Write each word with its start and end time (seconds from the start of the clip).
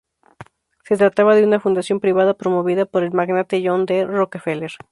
Se 0.83 0.97
trataba 0.97 1.35
de 1.35 1.45
un 1.45 1.61
fundación 1.61 1.99
privada 1.99 2.33
promovida 2.33 2.85
por 2.87 3.03
el 3.03 3.11
magnate 3.11 3.61
John 3.63 3.85
D. 3.85 4.03
Rockefeller. 4.05 4.71